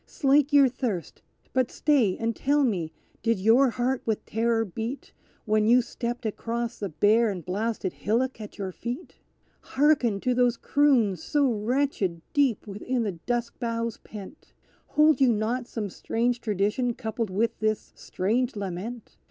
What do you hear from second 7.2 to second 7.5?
and